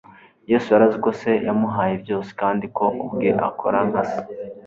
[0.51, 4.19] Yesu yari azi ko Se yamuhaye byose, kandi ko we ubwe akora nka Se